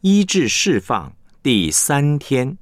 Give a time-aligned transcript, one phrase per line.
[0.00, 1.10] 医治释放
[1.42, 2.56] 第三天，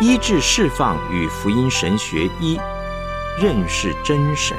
[0.00, 2.58] 医治释放与福音神学一，
[3.40, 4.56] 认识真神。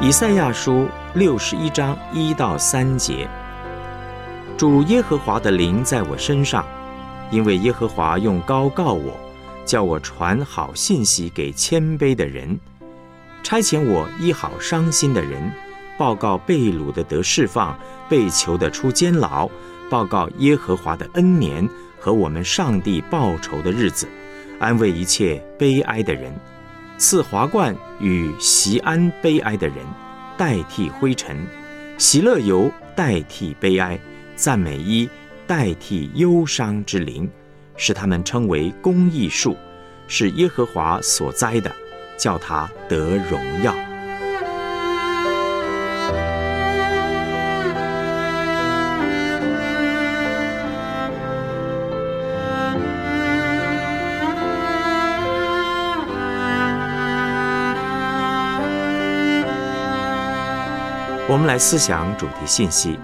[0.00, 3.28] 以赛亚书六十一章一到三节，
[4.56, 6.64] 主耶和华的灵在我身上，
[7.28, 9.31] 因为耶和华用高告我。
[9.64, 12.58] 叫我传好信息给谦卑的人，
[13.42, 15.50] 差遣我医好伤心的人，
[15.98, 17.78] 报告被掳的得释放，
[18.08, 19.48] 被囚的出监牢，
[19.88, 21.68] 报告耶和华的恩年
[21.98, 24.08] 和我们上帝报仇的日子，
[24.58, 26.32] 安慰一切悲哀的人，
[26.98, 29.76] 赐华冠与席安悲哀的人，
[30.36, 31.36] 代替灰尘，
[31.98, 33.98] 喜乐油代替悲哀，
[34.34, 35.08] 赞美衣
[35.46, 37.30] 代替忧伤之灵。
[37.84, 39.56] 使他们称为公义树，
[40.06, 41.68] 是耶和华所栽的，
[42.16, 43.74] 叫他得荣耀。
[61.28, 62.96] 我们来思想主题信息。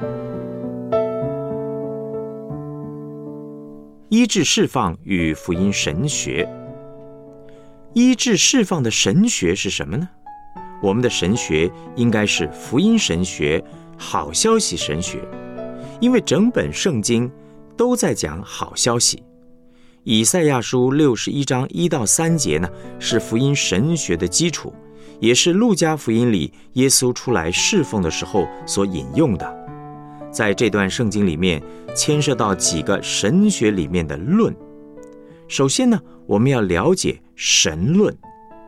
[4.11, 6.49] 医治释放与福音神学，
[7.93, 10.09] 医治释放的神学是什么呢？
[10.83, 13.63] 我们的神学应该是福音神学、
[13.99, 15.21] 好消息神学，
[16.01, 17.31] 因为整本圣经
[17.77, 19.23] 都在讲好消息。
[20.05, 22.67] 以赛亚书六十一章一到三节呢，
[22.99, 24.73] 是福音神学的基础，
[25.21, 29.58] 也是路加福音里耶稣出来侍奉的时候所引用的。
[30.31, 31.63] 在这段圣经里面，
[31.95, 34.55] 牵涉到几个神学里面的论。
[35.49, 38.15] 首先呢，我们要了解神论，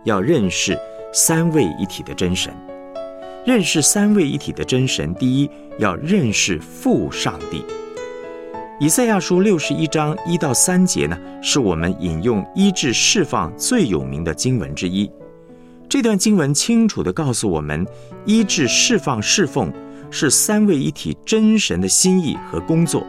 [0.04, 0.78] 要认识
[1.12, 2.52] 三位一体的真神。
[3.44, 7.64] 认识三位一体的真神，第一要认识父上帝。
[8.78, 15.10] 以赛亚书六十一章一到三节呢，是我们引用医治释放最有名的经文之一。
[15.88, 17.86] 这段经文清楚地告诉我们，
[18.24, 19.72] 医治释放侍奉。
[20.10, 23.06] 是三位一体真神的心意和工作。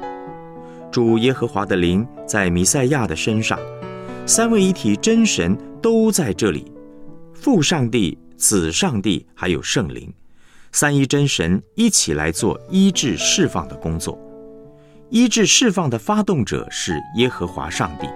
[0.91, 3.57] 主耶和华的灵在弥赛亚的身上，
[4.25, 6.71] 三位一体真神都在这里。
[7.33, 10.13] 父上帝、子上帝还有圣灵，
[10.71, 14.19] 三一真神一起来做医治释放的工作。
[15.09, 18.07] 医治释放的发动者是耶和华上帝。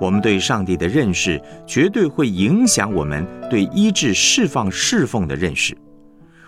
[0.00, 5.76] 我们对上帝的认识，绝对会影响我们对医治释放侍奉的认识。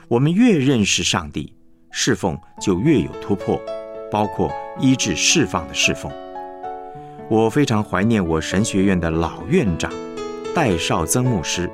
[0.09, 1.55] 我们越认识上帝，
[1.91, 3.59] 侍奉就越有突破，
[4.11, 6.13] 包括医治释放的侍奉。
[7.31, 9.91] 我非常怀念我神学院的老院长
[10.55, 11.71] 戴少曾牧师，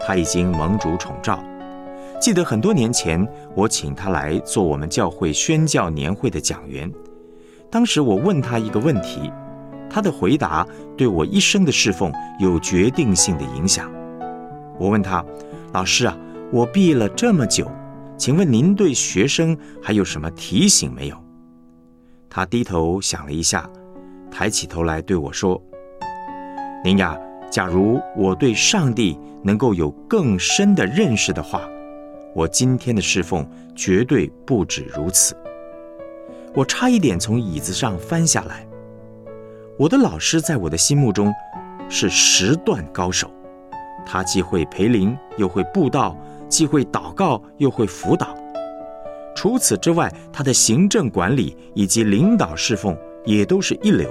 [0.00, 1.42] 他已经蒙主宠召。
[2.20, 6.90] 记得很多年前，我请他来做我们教会宣教年会的讲员。
[7.70, 9.32] 当时我问他一个问题，
[9.88, 10.66] 他的回答
[10.96, 13.88] 对我一生的侍奉有决定性的影响。
[14.76, 15.24] 我问他
[15.72, 16.18] ：“老师啊。”
[16.52, 17.70] 我毕业了这么久，
[18.16, 21.16] 请问您对学生还有什么提醒没有？
[22.28, 23.70] 他低头想了一下，
[24.32, 25.62] 抬起头来对我说
[26.84, 27.16] ：“您呀，
[27.52, 31.62] 假如我对上帝能够有更深的认识的话，
[32.34, 35.36] 我今天的侍奉绝对不止如此。”
[36.52, 38.66] 我差一点从椅子上翻下来。
[39.78, 41.32] 我的老师在我的心目中
[41.88, 43.30] 是十段高手，
[44.04, 46.16] 他既会陪灵，又会布道。
[46.50, 48.36] 既会祷告又会辅导，
[49.34, 52.94] 除此之外，他的行政管理以及领导侍奉
[53.24, 53.98] 也都是一流。